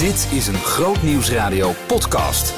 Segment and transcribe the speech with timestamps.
[0.00, 2.54] Dit is een Groot Nieuwsradio podcast.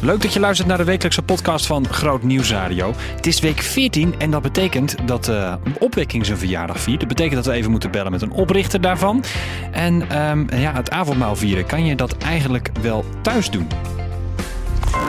[0.00, 2.92] Leuk dat je luistert naar de wekelijkse podcast van Groot Nieuwsradio.
[2.96, 7.00] Het is week 14 en dat betekent dat uh, opwekking zijn verjaardag viert.
[7.00, 9.24] Dat betekent dat we even moeten bellen met een oprichter daarvan.
[9.72, 13.68] En ehm, ja, het avondmaal vieren, kan je dat eigenlijk wel thuis doen?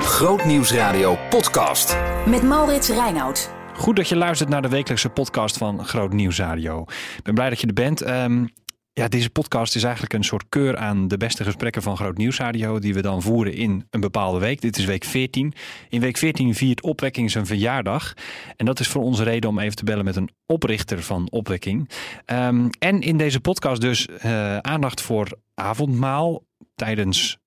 [0.02, 1.98] Groot Nieuwsradio podcast.
[2.26, 3.54] Met Maurits Reinoud.
[3.74, 6.82] Goed dat je luistert naar de wekelijkse podcast van Groot Nieuwsradio.
[7.18, 8.08] Ik ben blij dat je er bent.
[8.08, 8.50] Um,
[8.94, 12.80] ja, deze podcast is eigenlijk een soort keur aan de beste gesprekken van Groot Nieuwsradio.
[12.80, 14.62] Die we dan voeren in een bepaalde week.
[14.62, 15.54] Dit is week 14.
[15.90, 18.14] In week 14 viert Opwekking zijn verjaardag.
[18.56, 21.90] En dat is voor ons reden om even te bellen met een oprichter van Opwekking.
[22.26, 26.44] Um, en in deze podcast dus uh, aandacht voor avondmaal
[26.76, 27.38] tijdens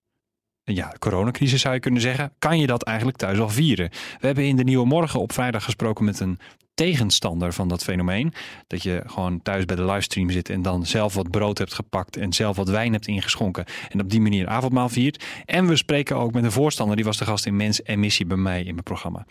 [0.62, 2.32] ja, coronacrisis zou je kunnen zeggen.
[2.38, 3.88] Kan je dat eigenlijk thuis al vieren?
[3.90, 6.38] We hebben in de Nieuwe Morgen op vrijdag gesproken met een
[6.74, 8.32] tegenstander van dat fenomeen.
[8.66, 12.16] Dat je gewoon thuis bij de livestream zit en dan zelf wat brood hebt gepakt
[12.16, 15.24] en zelf wat wijn hebt ingeschonken en op die manier avondmaal viert.
[15.44, 18.26] En we spreken ook met een voorstander, die was de gast in Mens en Missie
[18.26, 19.26] bij mij in mijn programma.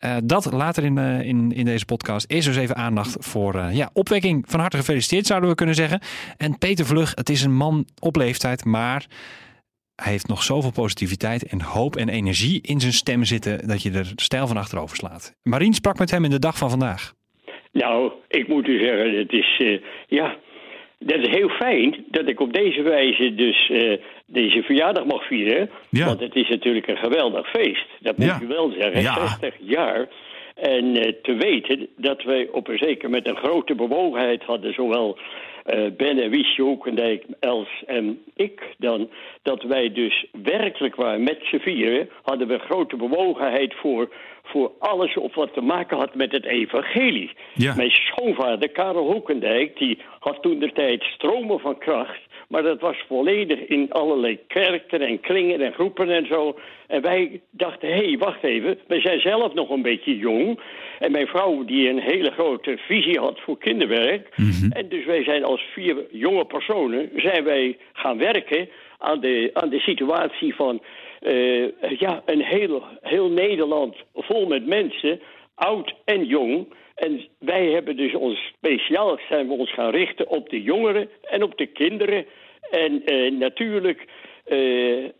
[0.00, 2.30] Uh, dat later in, uh, in, in deze podcast.
[2.30, 4.44] Eerst dus even aandacht voor uh, ja, opwekking.
[4.48, 6.00] Van harte gefeliciteerd zouden we kunnen zeggen.
[6.36, 9.06] En Peter Vlug, het is een man op leeftijd, maar
[9.96, 13.90] hij heeft nog zoveel positiviteit en hoop en energie in zijn stem zitten dat je
[13.90, 15.34] er stijl van achterover slaat.
[15.42, 17.12] Marien sprak met hem in de dag van vandaag.
[17.72, 20.36] Nou, ik moet u zeggen, het is uh, ja,
[20.98, 25.70] dat is heel fijn dat ik op deze wijze dus uh, deze verjaardag mag vieren.
[25.90, 26.06] Ja.
[26.06, 27.86] Want het is natuurlijk een geweldig feest.
[28.00, 28.40] Dat moet ja.
[28.42, 29.02] u wel zeggen.
[29.02, 29.26] Ja.
[29.26, 30.08] 60 jaar.
[30.54, 35.18] En uh, te weten dat wij op een zeker met een grote bewogenheid hadden, zowel
[35.66, 39.10] uh, Ben en Wiesje Hoekendijk, Els en ik dan,
[39.42, 45.16] dat wij dus werkelijk waren met z'n vieren, hadden we grote bewogenheid voor, voor alles
[45.16, 47.30] op wat te maken had met het evangelie.
[47.54, 47.74] Ja.
[47.74, 52.20] Mijn schoonvader Karel Hoekendijk, die had toen de tijd stromen van kracht
[52.52, 56.58] maar dat was volledig in allerlei kerken en kringen en groepen en zo.
[56.86, 60.60] En wij dachten, hé, hey, wacht even, we zijn zelf nog een beetje jong.
[60.98, 64.28] En mijn vrouw die een hele grote visie had voor kinderwerk.
[64.36, 64.72] Mm -hmm.
[64.72, 69.68] En dus wij zijn als vier jonge personen, zijn wij gaan werken aan de, aan
[69.68, 70.82] de situatie van...
[71.20, 75.20] Uh, ja, een heel, heel Nederland vol met mensen,
[75.54, 76.66] oud en jong...
[76.94, 81.42] En wij hebben dus ons speciaal zijn we ons gaan richten op de jongeren en
[81.42, 82.26] op de kinderen.
[82.72, 84.04] En uh, natuurlijk
[84.46, 85.10] uh,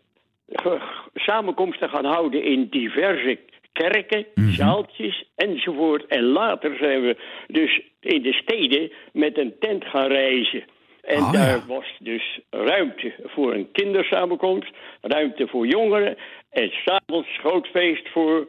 [1.13, 3.39] samenkomsten gaan houden in diverse
[3.73, 4.51] kerken, -hmm.
[4.51, 6.05] zaaltjes enzovoort.
[6.05, 10.63] En later zijn we dus in de steden met een tent gaan reizen.
[11.01, 11.65] En oh, daar ja.
[11.67, 14.71] was dus ruimte voor een kindersamenkomst,
[15.01, 16.17] ruimte voor jongeren
[16.49, 18.47] en s'avonds groot feest voor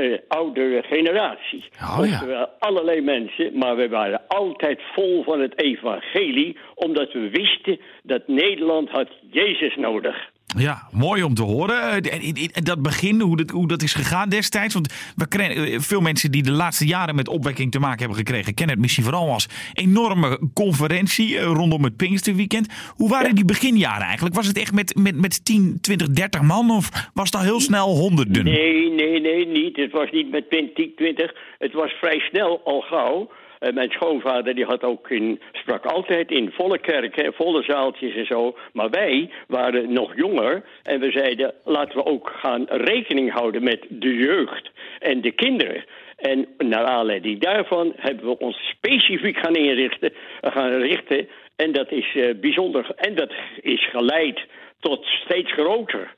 [0.00, 1.64] uh, oudere generatie.
[1.80, 2.12] Oh, ja.
[2.12, 8.22] Oftewel allerlei mensen, maar we waren altijd vol van het evangelie, omdat we wisten dat
[8.26, 10.34] Nederland had Jezus nodig.
[10.46, 12.02] Ja, mooi om te horen.
[12.02, 14.74] En dat begin, hoe dat, hoe dat is gegaan destijds.
[14.74, 18.54] Want we kregen, veel mensen die de laatste jaren met opwekking te maken hebben gekregen,
[18.54, 22.92] kennen het misschien vooral als enorme conferentie rondom het Pinksterweekend.
[22.94, 23.34] Hoe waren ja.
[23.34, 24.34] die beginjaren eigenlijk?
[24.34, 27.60] Was het echt met, met, met 10, 20, 30 man of was het al heel
[27.60, 28.44] snel honderden?
[28.44, 29.76] Nee, nee, nee, niet.
[29.76, 31.34] Het was niet met 10, 20.
[31.58, 33.30] Het was vrij snel al gauw.
[33.60, 38.26] Uh, mijn schoonvader die had ook in, sprak altijd in volle kerken, volle zaaltjes en
[38.26, 38.56] zo.
[38.72, 43.86] Maar wij waren nog jonger en we zeiden laten we ook gaan rekening houden met
[43.88, 45.84] de jeugd en de kinderen.
[46.16, 51.28] En naar aanleiding daarvan hebben we ons specifiek gaan inrichten, gaan richten.
[51.56, 52.90] En dat is uh, bijzonder.
[52.96, 54.40] En dat is geleid
[54.80, 56.14] tot steeds groter.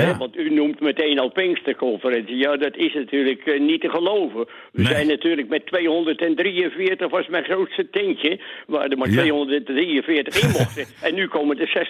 [0.00, 0.16] Ja.
[0.16, 2.36] Want u noemt meteen al Pinksterconferentie.
[2.36, 4.44] Ja, dat is natuurlijk uh, niet te geloven.
[4.72, 4.86] We nee.
[4.86, 8.40] zijn natuurlijk met 243, was mijn grootste tentje...
[8.66, 9.20] waar er maar ja.
[9.20, 10.86] 243 in mochten.
[11.06, 11.88] en nu komen er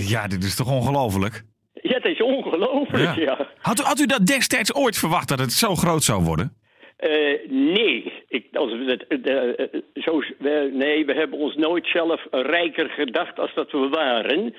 [0.00, 0.08] 60.000.
[0.08, 1.42] Ja, dit is toch ongelooflijk?
[1.82, 3.22] Ja, het is ongelooflijk, ja.
[3.22, 3.48] ja.
[3.58, 6.56] Had, u, had u dat destijds ooit verwacht dat het zo groot zou worden?
[7.00, 11.86] Uh, nee, ik, als we het, uh, uh, zo, we, nee, we hebben ons nooit
[11.86, 14.54] zelf rijker gedacht als dat we waren.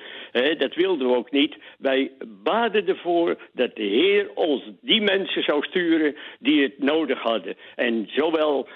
[0.58, 1.56] dat wilden we ook niet.
[1.78, 2.10] Wij
[2.42, 7.54] baden ervoor dat de Heer ons die mensen zou sturen die het nodig hadden.
[7.76, 8.68] En zowel,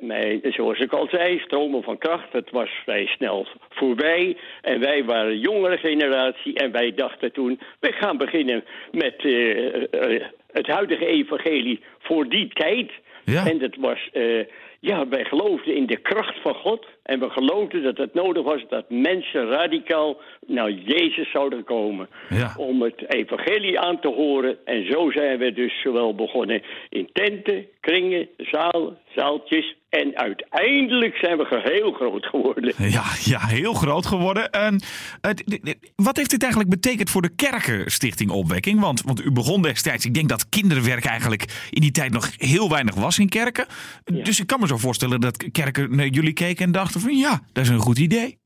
[0.00, 4.36] mijn, zoals ik al zei, stromen van kracht, het was vrij snel voorbij.
[4.62, 9.22] En wij waren een jongere generatie en wij dachten toen, we gaan beginnen met
[10.56, 12.90] het huidige evangelie voor die tijd...
[13.24, 13.46] Ja.
[13.46, 14.44] En dat was, uh,
[14.80, 16.86] ja, wij geloofden in de kracht van God.
[17.02, 20.16] En we geloofden dat het nodig was dat mensen radicaal
[20.46, 22.08] naar Jezus zouden komen.
[22.28, 22.54] Ja.
[22.56, 24.56] Om het evangelie aan te horen.
[24.64, 31.36] En zo zijn we dus zowel begonnen in tenten, kringen, zaal, zaaltjes En uiteindelijk zijn
[31.36, 32.74] we heel groot geworden.
[32.96, 34.50] Ja, ja heel groot geworden.
[34.50, 34.80] En,
[35.96, 38.80] wat heeft dit eigenlijk betekend voor de Kerkenstichting Opwekking?
[38.80, 42.70] Want, want u begon destijds, ik denk dat kinderwerk eigenlijk in die tijd nog heel
[42.70, 43.66] weinig was in kerken.
[44.04, 47.40] Dus ik kan me zo voorstellen dat kerken naar jullie keken en dachten van ja,
[47.52, 48.38] dat is een goed idee.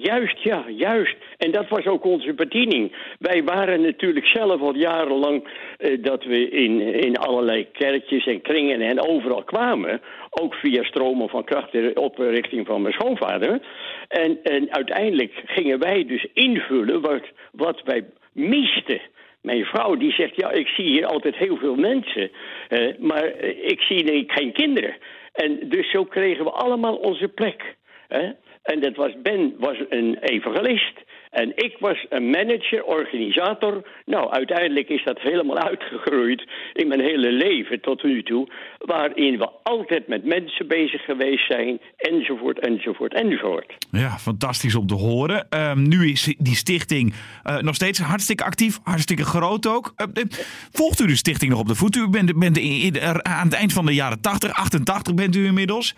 [0.00, 1.16] Juist, ja, juist.
[1.36, 2.92] En dat was ook onze bediening.
[3.18, 5.48] Wij waren natuurlijk zelf al jarenlang
[5.78, 10.00] eh, dat we in, in allerlei kerkjes en kringen en overal kwamen.
[10.30, 13.60] Ook via stromen van kracht op richting van mijn schoonvader.
[14.08, 19.00] En, en uiteindelijk gingen wij dus invullen wat, wat wij misten.
[19.40, 22.30] Mijn vrouw die zegt, ja, ik zie hier altijd heel veel mensen,
[22.68, 24.94] eh, maar ik zie geen kinderen.
[25.32, 27.76] En dus zo kregen we allemaal onze plek.
[28.08, 28.30] Hè?
[28.64, 31.02] En dat was Ben was een evangelist.
[31.30, 33.88] En ik was een manager, organisator.
[34.04, 38.48] Nou, uiteindelijk is dat helemaal uitgegroeid in mijn hele leven tot nu toe.
[38.78, 43.74] Waarin we altijd met mensen bezig geweest zijn, enzovoort, enzovoort, enzovoort.
[43.90, 45.46] Ja, fantastisch om te horen.
[45.48, 47.14] Ehm, nu is die stichting
[47.44, 49.94] uh, nog steeds hartstikke actief, hartstikke groot ook.
[49.96, 50.24] Uh,
[50.72, 51.96] volgt u de stichting nog op de voet?
[51.96, 55.94] U bent, bent in, aan het eind van de jaren 80, 88 bent u inmiddels.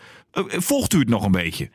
[0.49, 1.69] Volgt u het nog een beetje?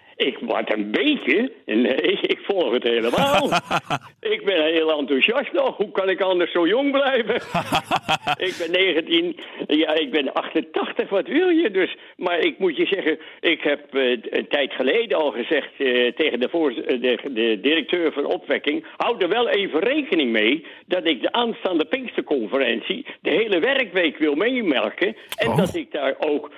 [0.52, 1.52] Word een beetje.
[1.66, 3.50] Nee, ik volg het helemaal.
[4.36, 5.78] ik ben heel enthousiast nog.
[5.78, 7.36] Hoe kan ik anders zo jong blijven?
[8.48, 9.36] ik ben 19,
[9.68, 11.98] ja, ik ben 88, wat wil je dus?
[12.18, 16.40] Maar ik moet je zeggen, ik heb uh, een tijd geleden al gezegd uh, tegen
[16.40, 21.22] de, voor, de, de, directeur van opwekking: hou er wel even rekening mee dat ik
[21.22, 25.16] de aanstaande Pinksterconferentie de hele werkweek wil meemerken.
[25.36, 25.58] En oh.
[25.58, 26.52] dat ik daar ook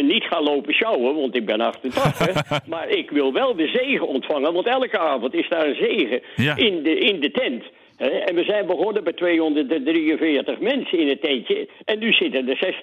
[0.00, 2.66] niet ga lopen sjouwen, want ik ben 88.
[2.66, 6.22] maar ik wil wel de zegen ontvangen, want elke avond is daar een zegen
[6.56, 7.64] in, de, in de tent.
[7.98, 11.68] En we zijn begonnen bij 243 mensen in het tentje.
[11.84, 12.74] En nu zitten er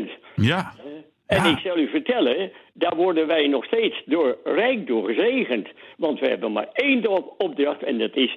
[0.00, 0.10] 60.000.
[0.34, 0.74] Ja.
[1.26, 5.68] En ik zal u vertellen, daar worden wij nog steeds door rijk door gezegend.
[5.96, 8.36] Want we hebben maar één opdracht en dat is...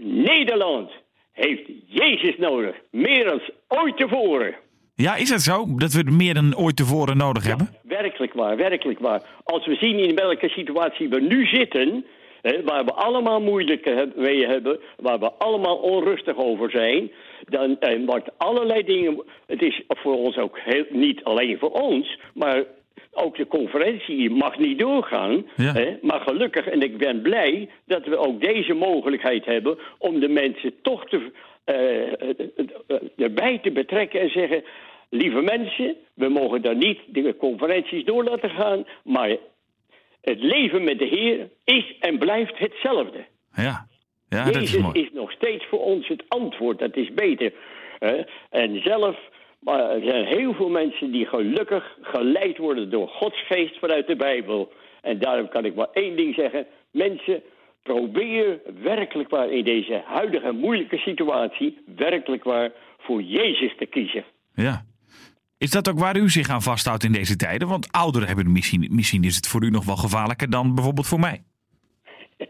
[0.00, 0.90] Nederland
[1.32, 2.76] heeft Jezus nodig.
[2.90, 4.54] Meer dan ooit tevoren.
[5.00, 5.66] Ja, is het zo?
[5.76, 7.68] Dat we meer dan ooit tevoren nodig hebben?
[7.82, 9.22] Werkelijk waar, werkelijk waar.
[9.44, 12.04] Als we zien in welke situatie we nu zitten...
[12.42, 14.78] Hè, waar we allemaal moeilijke mee hebben...
[14.96, 17.10] waar we allemaal onrustig over zijn...
[17.48, 19.22] dan eh, wordt allerlei dingen...
[19.46, 22.18] Het is voor ons ook heel, niet alleen voor ons...
[22.34, 22.64] maar
[23.12, 25.46] ook de conferentie mag niet doorgaan.
[25.54, 25.98] Hè?
[26.02, 30.72] Maar gelukkig, en ik ben blij dat we ook deze mogelijkheid hebben om de mensen
[30.82, 31.30] toch te,
[31.66, 34.64] uh, erbij te betrekken en zeggen:
[35.08, 39.36] lieve mensen, we mogen daar niet de conferenties door laten gaan, maar
[40.20, 43.26] het leven met de Heer is en blijft hetzelfde.
[43.54, 43.86] Ja,
[44.28, 45.02] ja Jezus dat is mooi.
[45.02, 47.52] is nog steeds voor ons het antwoord, dat is beter.
[47.98, 48.22] Hè?
[48.50, 49.16] En zelf,
[49.60, 54.16] maar er zijn heel veel mensen die gelukkig geleid worden door Gods geest vanuit de
[54.16, 54.72] Bijbel.
[55.02, 56.66] En daarom kan ik maar één ding zeggen.
[56.90, 57.42] Mensen,
[57.82, 61.78] probeer werkelijk waar in deze huidige moeilijke situatie...
[61.96, 64.24] werkelijk waar voor Jezus te kiezen.
[64.54, 64.84] Ja,
[65.58, 67.68] is dat ook waar u zich aan vasthoudt in deze tijden?
[67.68, 71.20] Want ouderen hebben misschien, misschien is het voor u nog wel gevaarlijker dan bijvoorbeeld voor
[71.20, 71.42] mij.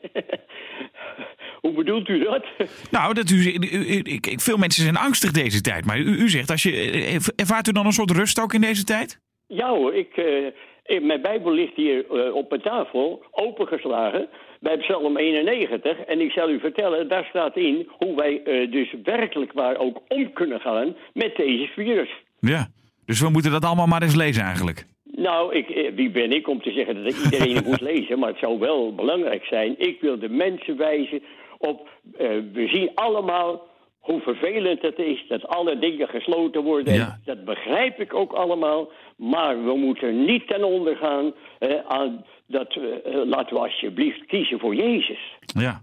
[1.62, 2.46] Hoe bedoelt u dat?
[2.90, 3.54] Nou, dat u,
[4.02, 5.84] ik, veel mensen zijn angstig deze tijd.
[5.84, 8.84] Maar u, u, zegt, als je, ervaart u dan een soort rust ook in deze
[8.84, 9.20] tijd?
[9.46, 14.28] Ja hoor, ik, uh, mijn Bijbel ligt hier uh, op mijn tafel, opengeslagen,
[14.60, 15.98] bij Psalm 91.
[15.98, 20.02] En ik zal u vertellen, daar staat in hoe wij uh, dus werkelijk waar ook
[20.08, 22.10] om kunnen gaan met deze virus.
[22.40, 22.68] Ja.
[23.08, 24.86] Dus we moeten dat allemaal maar eens lezen eigenlijk.
[25.04, 28.18] Nou, ik, eh, wie ben ik om te zeggen dat iedereen het moet lezen?
[28.18, 29.74] Maar het zou wel belangrijk zijn.
[29.78, 31.22] Ik wil de mensen wijzen
[31.58, 31.88] op...
[32.12, 33.66] Uh, we zien allemaal
[33.98, 36.94] hoe vervelend het is dat alle dingen gesloten worden.
[36.94, 37.18] Ja.
[37.24, 38.90] Dat begrijp ik ook allemaal.
[39.16, 42.76] Maar we moeten niet ten onder gaan uh, aan dat...
[42.76, 42.84] Uh,
[43.24, 45.36] laten we alsjeblieft kiezen voor Jezus.
[45.40, 45.82] Ja.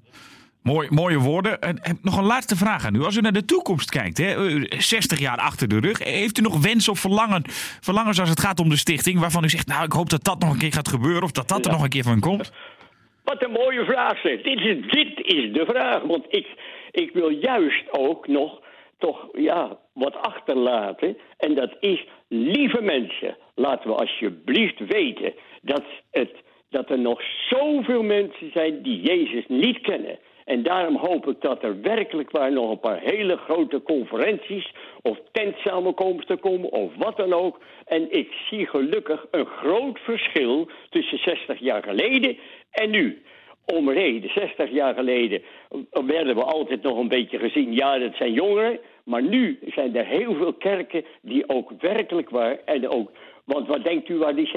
[0.73, 1.61] Mooi, mooie woorden.
[1.61, 3.03] En, nog een laatste vraag aan u.
[3.03, 4.33] Als u naar de toekomst kijkt, hè,
[4.77, 7.41] 60 jaar achter de rug, heeft u nog wens of verlangen,
[7.81, 10.39] verlangens als het gaat om de stichting, waarvan u zegt, nou, ik hoop dat dat
[10.39, 12.51] nog een keer gaat gebeuren of dat dat er nog een keer van komt?
[13.23, 14.41] Wat een mooie vraag, zeg.
[14.41, 16.01] Dit is, dit is de vraag.
[16.01, 16.47] Want ik,
[16.91, 18.61] ik wil juist ook nog
[18.97, 21.17] toch ja, wat achterlaten.
[21.37, 26.31] En dat is, lieve mensen, laten we alsjeblieft weten dat, het,
[26.69, 30.19] dat er nog zoveel mensen zijn die Jezus niet kennen.
[30.45, 35.17] En daarom hoop ik dat er werkelijk waar nog een paar hele grote conferenties of
[35.31, 37.59] tentsamenkomsten komen of wat dan ook.
[37.85, 42.37] En ik zie gelukkig een groot verschil tussen 60 jaar geleden
[42.71, 43.23] en nu.
[43.65, 45.41] Om reden, 60 jaar geleden
[45.89, 48.79] werden we altijd nog een beetje gezien, ja dat zijn jongeren.
[49.03, 53.11] Maar nu zijn er heel veel kerken die ook werkelijk waar en ook
[53.45, 54.51] Want wat denkt u waar die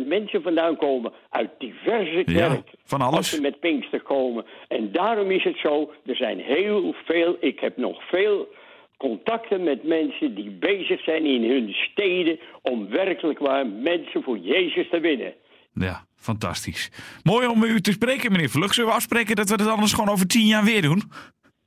[0.00, 1.12] 60.000 mensen vandaan komen?
[1.30, 2.70] Uit diverse Ja, kerk.
[2.84, 3.16] van alles.
[3.16, 4.44] Als ze met Pinkster komen.
[4.68, 8.48] En daarom is het zo, er zijn heel veel, ik heb nog veel
[8.96, 14.88] contacten met mensen die bezig zijn in hun steden om werkelijk waar mensen voor Jezus
[14.90, 15.34] te winnen.
[15.74, 16.90] Ja, fantastisch.
[17.22, 18.74] Mooi om u te spreken, meneer Vlug.
[18.74, 21.02] Zullen we afspreken dat we het anders gewoon over tien jaar weer doen?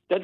[0.08, 0.22] Dat,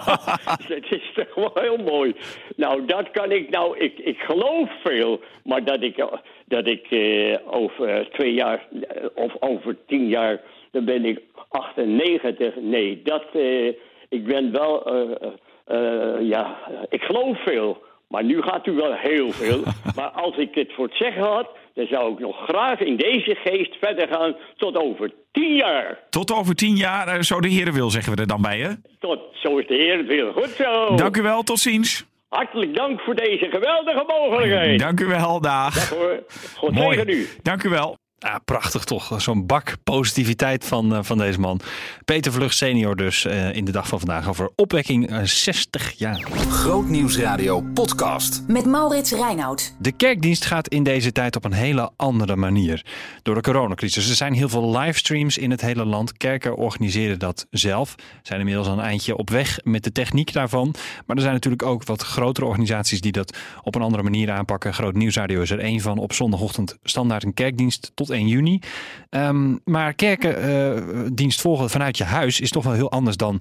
[0.68, 2.14] dat is toch wel heel mooi.
[2.56, 3.78] Nou, dat kan ik nou.
[3.78, 6.04] Ik, ik geloof veel, maar dat ik,
[6.46, 12.54] dat ik eh, over twee jaar eh, of over tien jaar, dan ben ik 98.
[12.60, 13.24] Nee, dat.
[13.32, 13.66] eh,
[14.08, 14.84] ik ben wel.
[14.86, 15.30] eh,
[15.66, 16.56] eh, ja,
[16.88, 17.82] ik geloof veel.
[18.08, 19.62] Maar nu gaat u wel heel veel.
[19.96, 21.48] maar als ik het voor het zeggen had,
[21.80, 25.98] dan zou ik nog graag in deze geest verder gaan tot over tien jaar.
[26.10, 28.70] Tot over tien jaar, eh, zo de heren wil, zeggen we er dan bij, hè?
[28.98, 30.32] Tot, zo is de Heer het wil.
[30.32, 30.94] Goed zo.
[30.94, 32.04] Dank u wel, tot ziens.
[32.28, 34.78] Hartelijk dank voor deze geweldige mogelijkheid.
[34.78, 35.88] Dank u wel, dag.
[35.88, 36.22] Hoor.
[36.56, 37.28] God u.
[37.42, 37.96] Dank u wel.
[38.22, 39.22] Ja, prachtig toch.
[39.22, 41.60] Zo'n bak positiviteit van, eh, van deze man.
[42.04, 46.26] Peter Vlug senior dus eh, in de dag van vandaag over opwekking eh, 60 jaar.
[46.48, 48.42] Grootnieuwsradio podcast.
[48.46, 49.74] Met Maurits Reinoud.
[49.78, 52.84] De kerkdienst gaat in deze tijd op een hele andere manier.
[53.22, 54.08] Door de coronacrisis.
[54.08, 56.16] Er zijn heel veel livestreams in het hele land.
[56.16, 57.94] Kerken organiseren dat zelf.
[58.22, 60.74] Zijn inmiddels al een eindje op weg met de techniek daarvan.
[61.06, 64.74] Maar er zijn natuurlijk ook wat grotere organisaties die dat op een andere manier aanpakken.
[64.74, 65.98] Groot Nieuwsradio is er één van.
[65.98, 68.60] Op zondagochtend standaard een kerkdienst tot 1 juni.
[69.08, 73.40] Ehm, maar kerkendienst volgen vanuit je huis is toch wel heel anders dan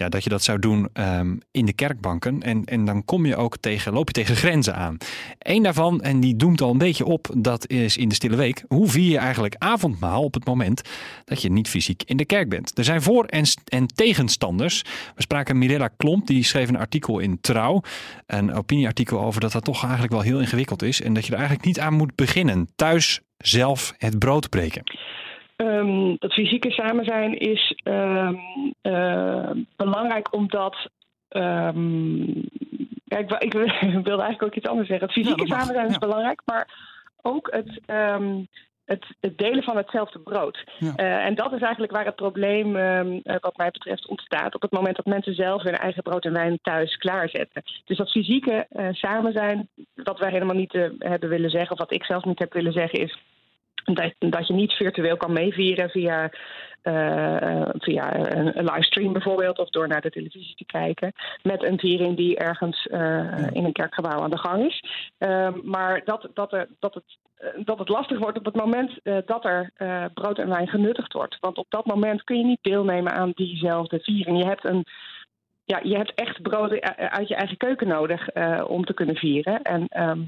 [0.00, 2.42] ja, dat je dat zou doen ehm, in de kerkbanken.
[2.42, 4.96] En, en dan kom je ook tegen, loop je tegen grenzen aan.
[5.38, 8.64] Eén daarvan, en die doemt al een beetje op, dat is in de stille week.
[8.68, 10.82] Hoe vier je eigenlijk avondmaal op het moment
[11.24, 12.78] dat je niet fysiek in de kerk bent?
[12.78, 14.82] Er zijn voor- en, en tegenstanders.
[15.14, 17.82] We spraken Mirella Klomp, die schreef een artikel in Trouw.
[18.26, 21.00] Een opinieartikel over dat dat toch eigenlijk wel heel ingewikkeld is.
[21.02, 22.68] En dat je er eigenlijk niet aan moet beginnen.
[22.76, 24.82] Thuis zelf het brood breken.
[25.56, 28.34] Ehm, dat fysieke samen zijn is ehm,
[28.82, 30.88] eh, belangrijk omdat.
[33.04, 33.52] ja, ik, wil- ik
[34.08, 35.06] wilde eigenlijk ook iets anders zeggen.
[35.06, 35.58] Het fysieke Ja, mag.
[35.58, 35.98] samen zijn is Ja.
[35.98, 36.68] belangrijk, maar
[37.22, 37.80] ook het,
[38.90, 40.64] het, het delen van hetzelfde brood.
[40.78, 40.94] Ja.
[40.94, 44.54] Eh, en dat is eigenlijk waar het probleem, ehm, eh, wat mij betreft, ontstaat.
[44.54, 47.62] Op het moment dat mensen zelf hun eigen brood en wijn thuis klaarzetten.
[47.84, 51.92] Dus dat fysieke eh, samen zijn, wat wij helemaal niet hebben willen zeggen, of wat
[51.92, 53.18] ik zelf niet heb willen zeggen, is
[53.84, 56.30] dat, dat je niet virtueel kan meevieren via,
[56.82, 61.78] eh, via een, een livestream bijvoorbeeld, of door naar de televisie te kijken, met een
[61.78, 64.84] viering die ergens eh, in een kerkgebouw aan de gang is.
[65.18, 67.04] Ehm, maar dat, dat, er, dat, het,
[67.36, 70.68] eh, dat het lastig wordt op het moment eh, dat er eh, brood en wijn
[70.68, 71.36] genuttigd wordt.
[71.40, 74.38] Want op dat moment kun je niet deelnemen aan diezelfde viering.
[74.38, 74.84] Je hebt een
[75.70, 79.16] ja, je hebt echt brood eh, uit je eigen keuken nodig eh, om te kunnen
[79.16, 79.62] vieren.
[79.62, 80.20] En ehm,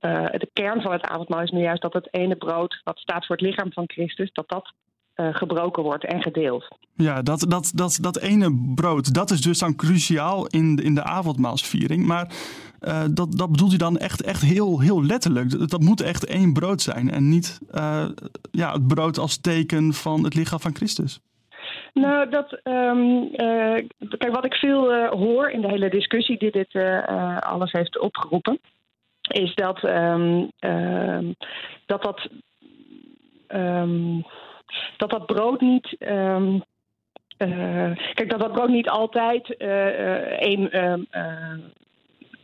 [0.00, 3.26] eh, de kern van het avondmaal is nu juist dat het ene brood, wat staat
[3.26, 4.72] voor het lichaam van Christus, dat dat
[5.14, 6.68] eh, gebroken wordt en gedeeld.
[6.94, 10.94] Ja, dat, dat, dat, dat ene brood, dat is dus dan cruciaal in de, in
[10.94, 12.06] de avondmaalsviering.
[12.06, 12.32] Maar
[12.80, 15.50] eh, dat, dat bedoelt u dan echt, echt heel, heel letterlijk.
[15.50, 17.58] Dat, dat moet echt één brood zijn en niet
[18.50, 21.20] ja, het brood als teken van het lichaam van Christus.
[21.92, 23.86] Nou, dat, ehm, eh,
[24.18, 26.74] kijk, wat ik veel hoor in de hele discussie die dit
[27.40, 28.60] alles heeft opgeroepen,
[29.30, 31.32] is dat ehm, ehm,
[31.86, 32.28] dat, dat,
[33.46, 34.20] ehm,
[34.96, 35.96] dat dat brood niet.
[35.98, 36.58] ehm,
[37.36, 40.70] eh, kijk, dat dat brood niet altijd eh, eh, één.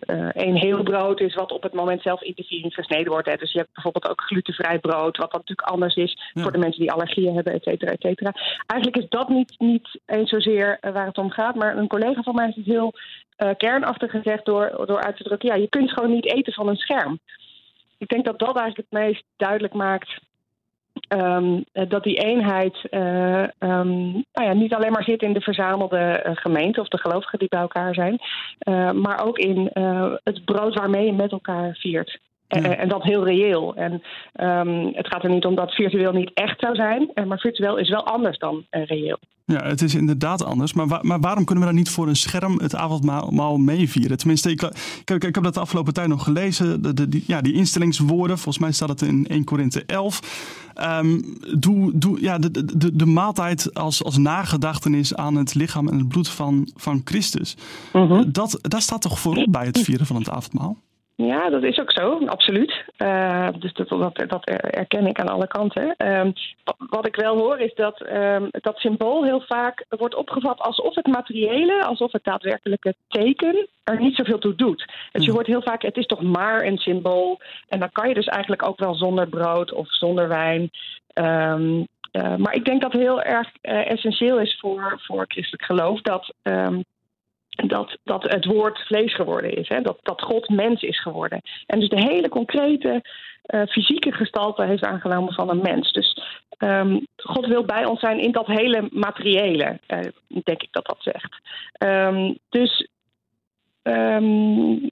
[0.07, 3.29] Eh, één heel brood is wat op het moment zelf in de viering gesneden wordt.
[3.29, 3.37] Hè.
[3.37, 6.43] Dus je hebt bijvoorbeeld ook glutenvrij brood, wat dan natuurlijk anders is Ja.
[6.43, 8.35] voor de mensen die allergieën hebben, et cetera, et cetera.
[8.67, 11.55] Eigenlijk is dat niet, niet eens zozeer eh, waar het om gaat.
[11.55, 12.93] Maar een collega van mij heeft het heel
[13.37, 16.69] eh, kernachtig gezegd door, door uit te drukken: ja, je kunt gewoon niet eten van
[16.69, 17.19] een scherm.
[17.99, 20.19] Ik denk dat dat eigenlijk het meest duidelijk maakt.
[21.09, 25.41] Ehm, eh, dat die eenheid eh, ehm, nou ja, niet alleen maar zit in de
[25.41, 28.19] verzamelde eh, gemeente of de gelovigen die bij elkaar zijn,
[29.01, 29.71] maar ook in
[30.25, 32.21] het brood waarmee je met elkaar viert.
[32.49, 32.77] En, Ja.
[32.77, 33.75] en dat heel reëel.
[33.75, 37.39] En ehm, het gaat er niet om dat virtueel niet echt zou zijn, eh, maar
[37.39, 39.19] virtueel is wel anders dan eh, reëel.
[39.45, 40.73] Ja, het is inderdaad anders.
[40.73, 44.17] Maar, wa- maar waarom kunnen we dan niet voor een scherm het avondmaal meevieren?
[44.17, 44.63] Tenminste, ik,
[45.01, 46.83] ik, heb- ik heb dat de afgelopen tijd nog gelezen.
[46.83, 50.21] De, de- die, ja, die instellingswoorden, volgens mij staat het in 1 Korinthe 11.
[50.75, 51.21] Ehm,
[51.59, 52.51] doe, doe, ja, de,
[52.97, 57.57] de, maaltijd als, als nagedachtenis aan het lichaam en het bloed van, van Christus.
[58.27, 60.77] Dat, dat staat toch voorop bij het vieren van het avondmaal?
[61.17, 62.85] Ja, dat is ook zo, absoluut.
[62.99, 65.95] Uh, dus dat, dat, dat, erken ik aan alle kanten.
[65.99, 66.27] Uh,
[66.91, 71.07] wat ik wel hoor is dat uh, dat symbool heel vaak wordt opgevat alsof het
[71.07, 74.79] materiële, alsof het daadwerkelijke teken er niet zoveel toe doet.
[74.87, 75.35] Dus je hmm.
[75.35, 77.41] hoort heel vaak, het is toch maar een symbool.
[77.69, 80.71] En dan kan je dus eigenlijk ook wel zonder brood of zonder wijn.
[81.15, 86.01] Uh, maar ik denk dat het heel erg uh, essentieel is voor, voor christelijk geloof
[86.01, 86.85] dat um,
[87.57, 89.69] dat, dat het woord vlees geworden is.
[89.69, 89.81] Hè?
[89.81, 91.41] Dat, dat God mens is geworden.
[91.67, 93.03] En dus de hele concrete
[93.47, 95.93] uh, fysieke gestalte heeft aangenomen van een mens.
[95.93, 96.19] Dus
[96.59, 99.99] um, God wil bij ons zijn in dat hele materiële, uh,
[100.29, 101.41] denk ik dat dat zegt.
[101.79, 102.89] Um, dus
[103.83, 104.89] um,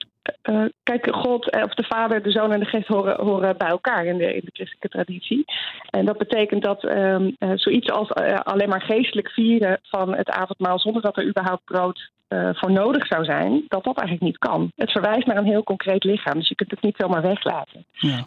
[0.49, 4.05] uh, kijk, God, of de Vader, de Zoon en de Geest horen, horen bij elkaar
[4.05, 5.43] in de, in de christelijke traditie.
[5.89, 10.29] En dat betekent dat um, uh, zoiets als uh, alleen maar geestelijk vieren van het
[10.29, 12.13] avondmaal zonder dat er überhaupt brood
[12.51, 14.71] voor nodig zou zijn, dat dat eigenlijk niet kan.
[14.75, 17.85] Het verwijst naar een heel concreet lichaam, dus je kunt het niet zomaar weglaten.
[17.91, 18.25] Ja.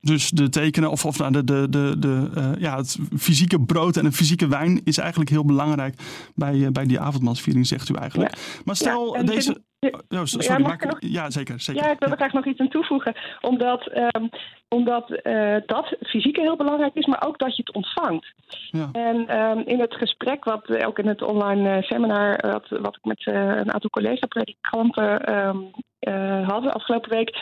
[0.00, 4.04] Dus de tekenen, of, of nou, de, de, de, de, ja, het fysieke brood en
[4.04, 5.94] een fysieke wijn is eigenlijk heel belangrijk
[6.34, 8.34] bij, bij die avondmaalsviering, zegt u eigenlijk.
[8.34, 8.40] Ja.
[8.64, 9.62] Maar stel ja, deze.
[9.80, 10.84] Oh, sorry, ja, maak...
[10.84, 10.96] nog...
[10.98, 11.82] ja, zeker, zeker.
[11.82, 13.14] Ja, ik wil er graag nog iets aan toevoegen.
[13.40, 14.30] Omdat, um,
[14.68, 18.32] omdat uh, dat fysieke heel belangrijk is, maar ook dat je het ontvangt.
[18.70, 18.88] Ja.
[18.92, 23.22] En um, in het gesprek, wat ook in het online seminar, wat, wat ik met
[23.24, 25.70] een aantal collega-predikanten um,
[26.44, 27.38] hadden afgelopen week,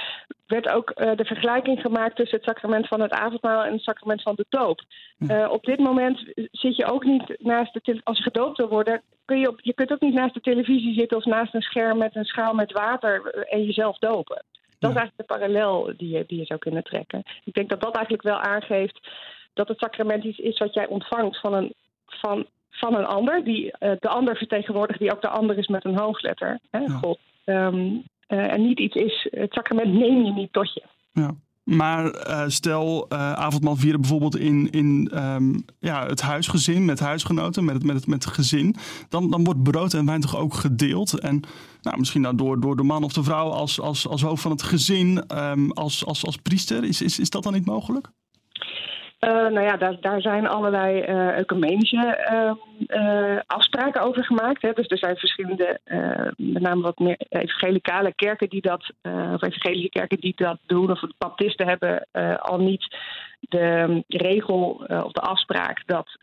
[0.47, 4.35] werd ook de vergelijking gemaakt tussen het sacrament van het avondmaal en het sacrament van
[4.35, 4.83] de doop.
[5.51, 9.39] Op dit moment zit je ook niet naast de als je gedoopt wil worden, kun
[9.39, 12.17] je, op, je kunt ook niet naast de televisie zitten of naast een scherm met
[12.17, 14.45] een schaal met water en jezelf dopen.
[14.79, 17.23] Dat is eigenlijk de parallel die je, die je zou kunnen trekken.
[17.45, 19.09] Ik denk dat dat eigenlijk wel aangeeft
[19.55, 21.75] dat het sacrament iets is wat jij ontvangt van een,
[22.07, 25.85] van, van een ander, die uh, de ander vertegenwoordigt, die ook de ander is met
[25.85, 26.59] een hoofdletter.
[26.71, 26.89] Hè, ja.
[26.89, 27.19] God.
[27.45, 30.83] Um, uh, en niet iets is, het sacrament neem je niet tot je.
[31.13, 31.35] Ja.
[31.69, 37.65] Maar uh, stel uh, avondmaal vieren bijvoorbeeld in, in um, ja, het huisgezin, met huisgenoten,
[37.65, 38.77] met het, met het, met het gezin.
[39.09, 41.19] Dan, dan wordt brood en wijn toch ook gedeeld.
[41.19, 41.41] En
[41.83, 44.51] nou, misschien dan door, door de man of de vrouw als, als, als hoofd van
[44.51, 46.85] het gezin, um, als, als, als priester.
[46.85, 48.11] Is, is, is dat dan niet mogelijk?
[49.21, 52.19] Uh, nou ja, daar, daar zijn allerlei uh, ecumenische
[52.89, 54.63] uh, afspraken over gemaakt.
[54.63, 54.73] Hè.
[54.73, 55.81] Dus er zijn verschillende,
[56.37, 61.01] met name wat meer evangelicale kerken die dat, of evangelische kerken die dat doen, of
[61.01, 62.07] de baptisten hebben
[62.39, 62.97] al niet
[63.41, 66.17] de regel of de afspraak dat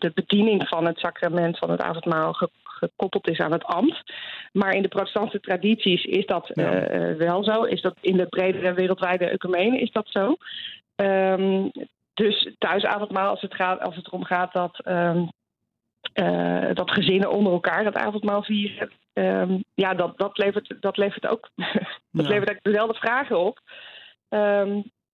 [0.00, 4.12] de bediening van het sacrament van het avondmaal ge gekoppeld is aan het ambt.
[4.52, 7.16] Maar in de protestantse tradities is dat ja.
[7.16, 7.62] wel zo.
[7.62, 10.36] Is dat in de bredere wereldwijde ecumene is dat zo.
[10.96, 11.70] Um,
[12.14, 15.30] dus thuisavondmaal, als het, gaat, als het erom gaat dat, um,
[16.14, 21.26] uh, dat gezinnen onder elkaar het avondmaal vieren, um, ja, dat, dat, levert, dat levert
[21.26, 21.50] ook
[22.12, 22.28] dat ja.
[22.28, 23.60] levert dezelfde vragen op.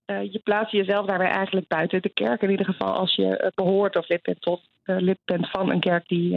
[0.07, 2.43] Uh, je plaatst jezelf daarbij eigenlijk buiten de kerk.
[2.43, 5.81] In ieder geval als je behoort of lid bent, tot, uh, lid bent van een
[5.81, 6.37] kerk die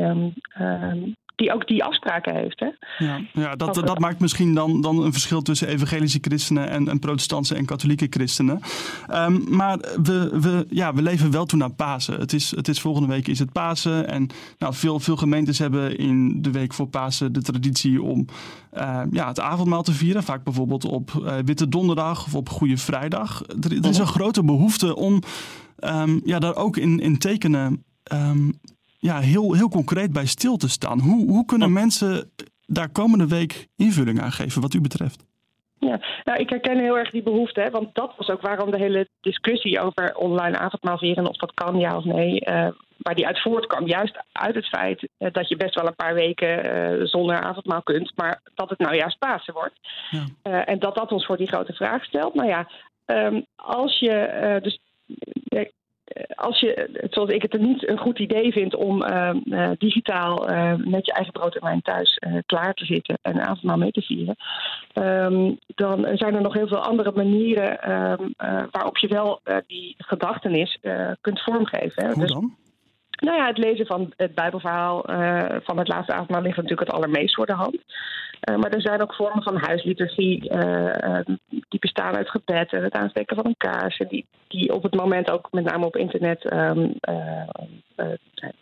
[1.39, 2.60] die ook die afspraken heeft.
[2.60, 2.69] Hè?
[3.06, 6.88] Ja, ja dat, dat, dat maakt misschien dan, dan een verschil tussen evangelische christenen en,
[6.88, 8.60] en protestantse en katholieke christenen.
[9.13, 12.19] Um, maar we, we, ja, we leven wel toe naar Pasen.
[12.19, 14.08] Het is, het is volgende week is het Pasen.
[14.08, 18.25] En nou, veel, veel gemeentes hebben in de week voor Pasen de traditie om
[18.73, 20.23] uh, ja, het avondmaal te vieren.
[20.23, 23.43] Vaak bijvoorbeeld op uh, Witte Donderdag of op Goede Vrijdag.
[23.62, 25.21] Er, er is een grote behoefte om
[25.80, 28.60] um, ja, daar ook in, in tekenen um,
[29.00, 31.00] ja, heel, heel concreet bij stil te staan.
[31.00, 32.32] Hoe, hoe kunnen mensen
[32.66, 35.28] daar komende week invulling aan geven, wat u betreft?
[35.80, 38.78] Ja, nou, ik herken heel erg die behoefte, hè, want dat was ook waarom de
[38.78, 43.28] hele discussie over online avondmaal vieren, of dat kan, ja of nee, uh, waar die
[43.28, 43.88] uit voortkwam.
[43.88, 47.84] Juist uit het feit uh, dat je best wel een paar weken uh, zonder avondmaal
[47.84, 49.80] kunt, maar dat het nou juist Pasen wordt.
[50.10, 50.66] Ja.
[50.66, 52.34] en dat dat ons voor die grote vraag stelt.
[52.34, 52.68] Nou ja,
[53.06, 54.80] um, als je dus
[56.36, 60.50] als je, zoals ik het er niet een goed idee vind om uh, uh, digitaal
[60.50, 63.91] uh, met je eigen brood en wijn thuis klaar te zitten en een avondmaal mee
[63.91, 64.36] te vieren,
[64.93, 68.34] um, dan zijn er nog heel veel andere manieren um,
[68.72, 70.80] waarop je wel die gedachtenis
[71.22, 72.06] kunt vormgeven.
[72.06, 72.56] Hoe dus, dan?
[73.19, 75.01] Nou ja, het lezen van het Bijbelverhaal
[75.63, 77.77] van het laatste avondmaal ligt natuurlijk het allermeest voor de hand.
[78.49, 82.93] Uh, maar er zijn ook vormen van huisliturgie uh, die bestaan uit gebed en het
[82.93, 84.01] aansteken van een kaars.
[84.10, 86.41] Die, die op het moment ook met name op internet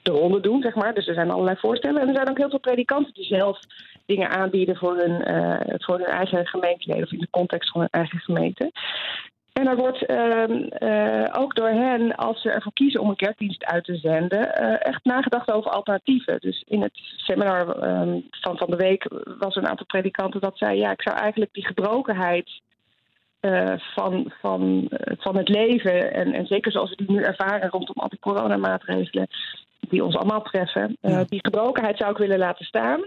[0.02, 0.94] de ronde doen, zeg maar.
[0.94, 2.02] Dus er zijn allerlei voorstellen.
[2.02, 3.60] En er zijn ook heel veel predikanten die zelf
[4.06, 5.22] dingen aanbieden voor hun,
[5.82, 8.72] voor eigen gemeenteleden of in de context van hun eigen gemeente.
[9.58, 13.66] En er wordt ehm, eh, ook door hen, als ze ervoor kiezen om een kerkdienst
[13.66, 16.40] uit te zenden, eh, echt nagedacht over alternatieven.
[16.40, 19.08] Dus in het seminar ehm, van van de week
[19.40, 22.62] was er een aantal predikanten dat zei: ja, ik zou eigenlijk die gebrokenheid
[23.40, 27.96] eh, van, van, van het leven, en, en zeker zoals we die nu ervaren rondom
[27.96, 29.28] al die coronamaatregelen,
[29.80, 33.06] die ons allemaal treffen, die gebrokenheid zou ik willen laten staan.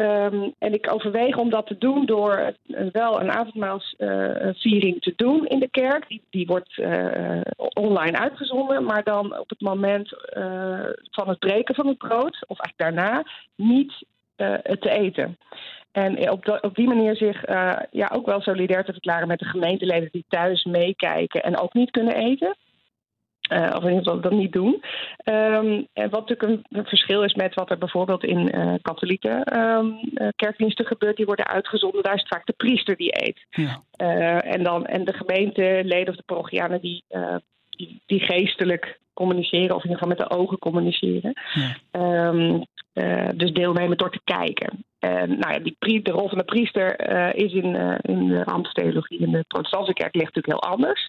[0.00, 5.12] Um, en ik overweeg om dat te doen door uh, wel een avondmaalsviering uh, te
[5.16, 6.08] doen in de kerk.
[6.08, 7.40] Die, die wordt uh,
[7.74, 10.08] online uitgezonden, maar dan op het moment
[11.10, 13.24] van het breken van het brood, of eigenlijk daarna,
[13.56, 14.04] niet
[14.80, 15.38] te eten.
[15.92, 17.46] En op, op die manier zich
[17.90, 21.90] ja, ook wel solidair te verklaren met de gemeenteleden die thuis meekijken en ook niet
[21.90, 22.56] kunnen eten.
[23.52, 24.82] Uh, of in ieder geval dat niet doen.
[25.24, 29.98] Um, en wat natuurlijk een, verschil is met wat er bijvoorbeeld in uh, katholieke um,
[30.14, 32.02] uh, kerkdiensten gebeurt, die worden uitgezonden.
[32.02, 33.46] Daar is het vaak de priester die eet.
[33.50, 34.40] Ja.
[34.40, 37.04] en, dan, en de gemeenteleden of de parochianen die,
[37.70, 41.32] die, die, geestelijk communiceren, of in ieder geval met de ogen communiceren.
[41.52, 42.28] Ja.
[42.28, 42.64] Um,
[43.34, 44.84] dus deelnemen door te kijken.
[44.98, 49.30] En nou ja, die, de rol van de priester is in, in de Amtstheologie in
[49.30, 51.08] de protestantse kerk ligt natuurlijk heel anders.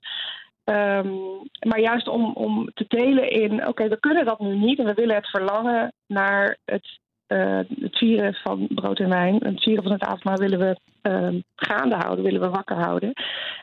[0.72, 4.86] Um, maar juist om, om te delen in, oké, we kunnen dat nu niet en
[4.86, 9.36] we willen het verlangen naar het, uh, het vieren van brood en wijn.
[9.44, 10.78] Het vieren van het avondmaal willen we
[11.10, 13.14] um, gaande houden, willen we wakker houden.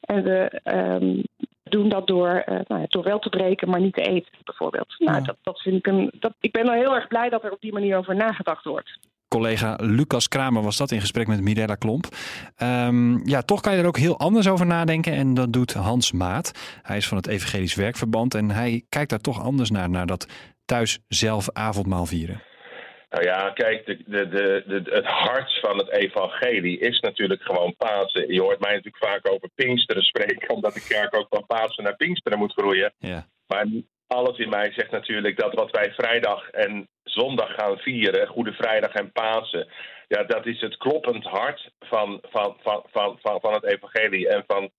[0.00, 1.22] En we um,
[1.62, 4.94] doen dat door, uh, nou ja, door wel te breken, maar niet te eten, bijvoorbeeld.
[4.98, 6.10] Nou, dat, dat vind ik een.
[6.18, 8.98] Dat, ik ben wel heel erg blij dat er op die manier over nagedacht wordt
[9.28, 12.06] collega Lucas Kramer was dat in gesprek met Mirella Klomp.
[12.62, 16.12] Um, ja, toch kan je er ook heel anders over nadenken en dat doet Hans
[16.12, 16.78] Maat.
[16.82, 20.26] Hij is van het Evangelisch Werkverband en hij kijkt daar toch anders naar, naar dat
[20.64, 22.42] thuis zelf avondmaal vieren.
[23.10, 24.28] Nou ja, kijk, de, de,
[24.66, 28.32] de, het hart van het evangelie is natuurlijk gewoon Pasen.
[28.32, 31.96] Je hoort mij natuurlijk vaak over Pinksteren spreken, omdat de kerk ook van Pasen naar
[31.96, 32.92] Pinksteren moet groeien.
[32.98, 33.26] Ja.
[33.46, 33.66] Maar
[34.06, 36.88] alles in mij zegt natuurlijk dat wat wij vrijdag en
[37.18, 39.68] zondag gaan vieren, Goede Vrijdag en Pasen,
[40.08, 44.28] ja, dat is het kloppend hart van, van, van, van, van, van het evangelie.
[44.28, 44.70] En van,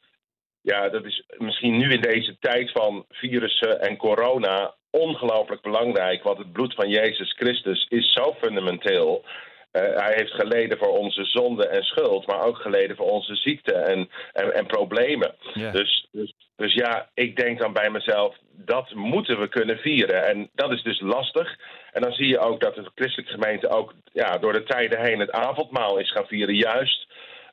[0.61, 6.37] ja, dat is misschien nu in deze tijd van virussen en corona ongelooflijk belangrijk, want
[6.37, 9.25] het bloed van Jezus Christus is zo fundamenteel.
[9.71, 13.73] Uh, hij heeft geleden voor onze zonde en schuld, maar ook geleden voor onze ziekte
[13.73, 15.35] en, en, en problemen.
[15.53, 15.73] Yeah.
[15.73, 20.27] Dus, dus, dus ja, ik denk dan bij mezelf, dat moeten we kunnen vieren.
[20.27, 21.57] En dat is dus lastig.
[21.91, 25.19] En dan zie je ook dat de christelijke gemeente ook ja, door de tijden heen
[25.19, 27.07] het avondmaal is gaan vieren, juist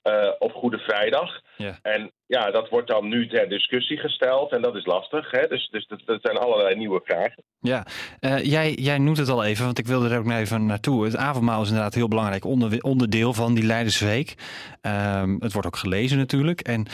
[0.06, 1.40] uh, op Goede Vrijdag.
[1.56, 1.78] Ja.
[1.82, 5.30] En ja, dat wordt dan nu ter discussie gesteld en dat is lastig.
[5.30, 5.46] Hè?
[5.48, 7.42] Dus, dus dat, dat zijn allerlei nieuwe vragen.
[7.60, 7.86] Ja,
[8.20, 11.04] uh, jij, jij noemt het al even, want ik wilde er ook nog even naartoe.
[11.04, 14.34] Het avondmaal is inderdaad een heel belangrijk onder, onderdeel van die Leidersweek.
[14.82, 16.60] Um, het wordt ook gelezen natuurlijk.
[16.60, 16.86] En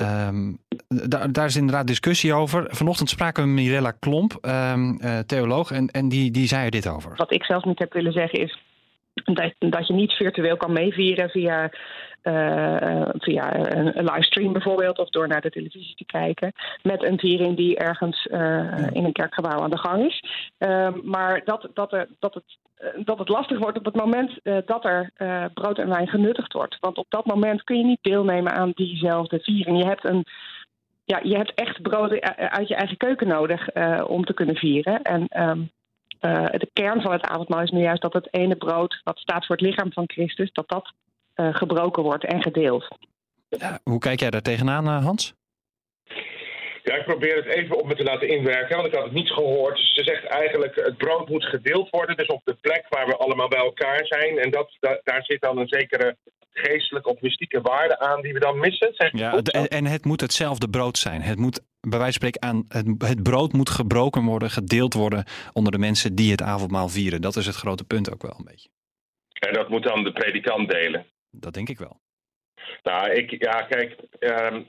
[0.00, 2.66] Um, daar, daar is inderdaad discussie over.
[2.68, 6.70] Vanochtend spraken we met Mirella Klomp, um, uh, theoloog, en, en die, die zei er
[6.70, 7.12] dit over.
[7.16, 8.58] Wat ik zelf niet heb willen zeggen is
[9.14, 11.70] dat, dat je niet virtueel kan meevieren via,
[13.18, 17.56] via een, een, livestream bijvoorbeeld, of door naar de televisie te kijken, met een viering
[17.56, 20.24] die ergens uh, in een kerkgebouw aan de gang is.
[20.58, 22.44] Uh, maar dat, dat, er, dat, het,
[23.04, 24.32] dat het lastig wordt op het moment
[24.66, 25.10] dat er
[25.54, 26.76] brood en wijn genuttigd wordt.
[26.80, 29.78] Want op dat moment kun je niet deelnemen aan diezelfde viering.
[29.78, 30.24] Je hebt een
[31.04, 33.68] ja, je hebt echt brood uit je eigen keuken nodig
[34.06, 35.02] om te kunnen vieren.
[35.02, 35.70] En um,
[36.20, 39.46] uh, de kern van het avondmaal is nu juist dat het ene brood, wat staat
[39.46, 40.92] voor het lichaam van Christus, dat dat
[41.52, 42.88] gebroken wordt en gedeeld.
[43.48, 45.34] Ja, hoe kijk jij daar tegenaan, uh, Hans?
[46.82, 49.30] Ja, ik probeer het even op me te laten inwerken, want ik had het niet
[49.30, 49.76] gehoord.
[49.76, 53.16] Dus ze zegt eigenlijk, het brood moet gedeeld worden, dus op de plek waar we
[53.16, 54.38] allemaal bij elkaar zijn.
[54.38, 56.16] En dat, da daar zit dan een zekere
[56.50, 58.94] geestelijke of mystieke waarde aan die we dan missen.
[58.94, 61.22] Zeg ja, en, en het moet hetzelfde brood zijn.
[61.22, 65.24] Het moet bij wijze van spreken aan het, het, brood moet gebroken worden, gedeeld worden
[65.52, 67.20] onder de mensen die het avondmaal vieren.
[67.20, 68.68] Dat is het grote punt ook wel een beetje.
[69.32, 71.06] En dat moet dan de predikant delen?
[71.30, 72.00] Dat denk ik wel.
[72.82, 74.60] Nou, ik, ja, kijk, uh,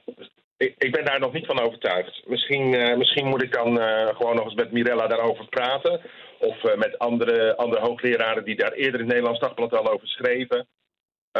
[0.57, 2.21] ik, ik, ben daar nog niet van overtuigd.
[2.27, 6.01] Misschien, uh, misschien moet ik dan uh, gewoon nog eens met Mirella daarover praten.
[6.39, 10.07] Of uh, met andere, andere hoogleraren die daar eerder in het Nederlands Dagblad al over
[10.07, 10.67] schreven.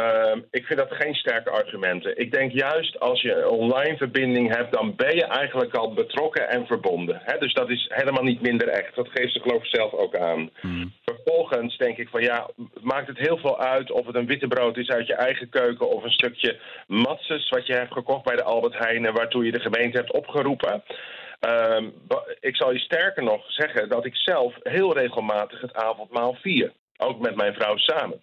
[0.00, 2.18] Uh, ik vind dat geen sterke argumenten.
[2.18, 6.48] Ik denk juist als je een online verbinding hebt, dan ben je eigenlijk al betrokken
[6.48, 7.20] en verbonden.
[7.24, 7.38] Hè?
[7.38, 8.94] Dus dat is helemaal niet minder echt.
[8.94, 10.50] Dat geeft de geloof zelf ook aan.
[10.60, 10.92] Hmm.
[11.04, 14.76] Vervolgens denk ik van ja, maakt het heel veel uit of het een witte brood
[14.76, 18.42] is uit je eigen keuken of een stukje matses wat je hebt gekocht bij de
[18.42, 20.82] Albert Heijn en waartoe je de gemeente hebt opgeroepen.
[21.48, 21.86] Uh,
[22.40, 26.72] ik zal je sterker nog zeggen dat ik zelf heel regelmatig het avondmaal vier.
[26.96, 28.22] Ook met mijn vrouw samen.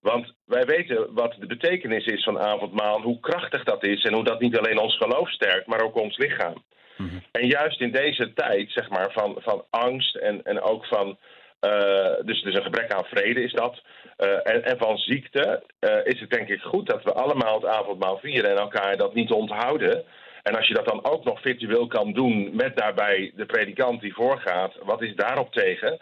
[0.00, 4.24] Want wij weten wat de betekenis is van avondmaal, hoe krachtig dat is en hoe
[4.24, 6.64] dat niet alleen ons geloof sterkt, maar ook ons lichaam.
[6.96, 7.18] Mhm.
[7.32, 11.18] En juist in deze tijd, zeg maar, van, van angst en, en ook van.
[11.60, 13.82] Uh, dus, dus een gebrek aan vrede is dat.
[14.18, 17.70] Uh, en, en, van ziekte uh, is het denk ik goed dat we allemaal het
[17.70, 20.04] avondmaal vieren en elkaar dat niet onthouden.
[20.42, 24.14] En als je dat dan ook nog virtueel kan doen met daarbij de predikant die
[24.14, 25.98] voorgaat, wat is daarop tegen?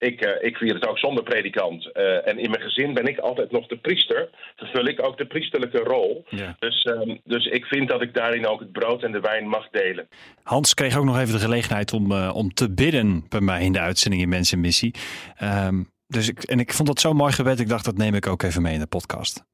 [0.00, 1.90] Ik, uh, ik vier het ook zonder predikant.
[1.92, 4.30] Uh, en in mijn gezin ben ik altijd nog de priester.
[4.56, 6.24] Vervul ik ook de priesterlijke rol.
[6.28, 6.56] Ja.
[6.58, 9.68] Dus, uh, dus ik vind dat ik daarin ook het brood en de wijn mag
[9.70, 10.08] delen.
[10.42, 13.72] Hans kreeg ook nog even de gelegenheid om, uh, om te bidden bij mij in
[13.72, 14.94] de uitzending in Mensen Missie.
[15.42, 17.60] Um, dus ik, en ik vond dat zo mooi gebed.
[17.60, 19.44] Ik dacht, dat neem ik ook even mee in de podcast.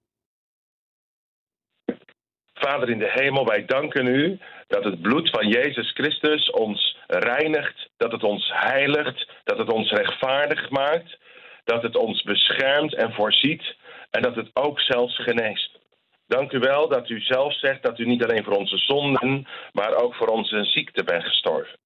[2.54, 7.88] Vader in de hemel, wij danken u dat het bloed van Jezus Christus ons reinigt,
[7.96, 11.18] dat het ons heiligt, dat het ons rechtvaardig maakt,
[11.64, 13.76] dat het ons beschermt en voorziet
[14.10, 15.78] en dat het ook zelfs geneest.
[16.26, 19.94] Dank u wel dat u zelf zegt dat u niet alleen voor onze zonden, maar
[19.94, 21.78] ook voor onze ziekte bent gestorven.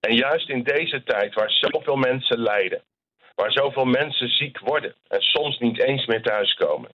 [0.00, 2.82] En juist in deze tijd waar zoveel mensen lijden,
[3.34, 6.90] waar zoveel mensen ziek worden en soms niet eens meer thuiskomen,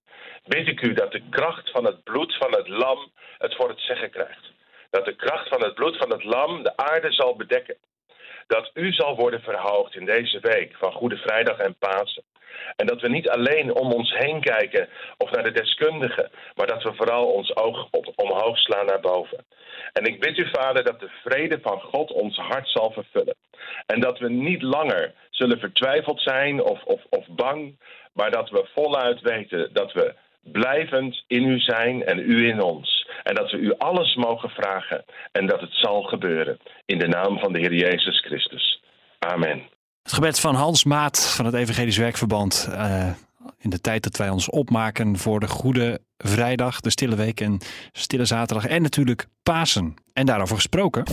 [0.47, 3.79] bid ik u dat de kracht van het bloed van het lam het voor het
[3.79, 4.51] zeggen krijgt.
[4.93, 7.75] Dat de kracht van het bloed van het lam de aarde zal bedekken.
[8.47, 12.23] Dat u zal worden verhoogd in deze week van Goede Vrijdag en Pasen.
[12.75, 16.83] En dat we niet alleen om ons heen kijken of naar de deskundigen, maar dat
[16.83, 19.45] we vooral ons oog op, omhoog slaan naar boven.
[19.93, 23.35] En ik bid u, Vader, dat de vrede van God ons hart zal vervullen.
[23.85, 27.77] En dat we niet langer zullen vertwijfeld zijn of, of, of bang,
[28.13, 33.07] maar dat we voluit weten dat we blijvend in u zijn en u in ons.
[33.23, 36.57] En dat we u alles mogen vragen en dat het zal gebeuren.
[36.85, 38.81] In de naam van de Heer Jezus Christus.
[39.19, 39.61] Amen.
[40.03, 42.67] Het gebed van Hans Maat van het Evangelisch Werkverband.
[42.71, 43.11] Uh,
[43.59, 47.61] in de tijd dat wij ons opmaken voor de Goede Vrijdag, de Stille Week en
[47.91, 48.67] Stille Zaterdag.
[48.67, 50.02] En natuurlijk Pasen.
[50.13, 51.03] En daarover gesproken.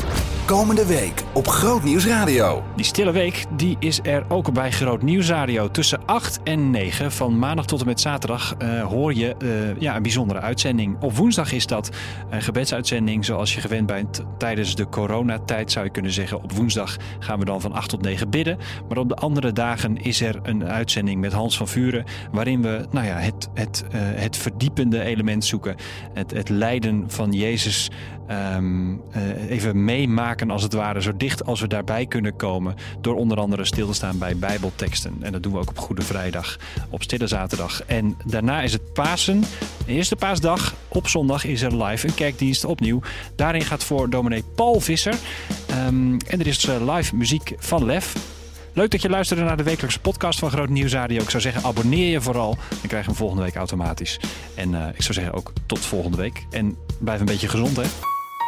[0.47, 2.65] Komende week op Groot Nieuws Radio.
[2.77, 5.71] Die stille week die is er ook bij Groot Nieuws Radio.
[5.71, 9.97] Tussen 8 en 9 van maandag tot en met zaterdag uh, hoor je uh, ja,
[9.97, 10.97] een bijzondere uitzending.
[11.01, 11.91] Op woensdag is dat
[12.31, 16.43] een gebedsuitzending zoals je gewend bent tijdens de coronatijd zou je kunnen zeggen.
[16.43, 18.59] Op woensdag gaan we dan van 8 tot 9 bidden.
[18.89, 22.87] Maar op de andere dagen is er een uitzending met Hans van Vuren waarin we
[22.91, 25.77] nou ja, het, het, uh, het verdiepende element zoeken.
[26.15, 27.91] Het, het lijden van Jezus
[28.31, 32.75] um, uh, even meemaken als het ware, zo dicht als we daarbij kunnen komen.
[33.01, 35.17] Door onder andere stil te staan bij bijbelteksten.
[35.21, 36.59] En dat doen we ook op Goede Vrijdag,
[36.91, 37.83] op Stille Zaterdag.
[37.83, 39.41] En daarna is het Pasen,
[39.87, 40.75] de eerste paasdag.
[40.89, 43.01] Op zondag is er live een kerkdienst opnieuw.
[43.37, 45.15] Daarin gaat voor dominee Paul Visser.
[45.87, 48.15] Um, en er is uh, live muziek van Lef.
[48.73, 51.23] Leuk dat je luisterde naar de wekelijkse podcast van Groot Nieuws Radio.
[51.23, 52.57] Ik zou zeggen, abonneer je vooral.
[52.69, 54.21] Dan krijg je hem volgende week automatisch.
[54.55, 56.47] En uh, ik zou zeggen ook tot volgende week.
[56.51, 57.83] En blijf een beetje gezond, hè.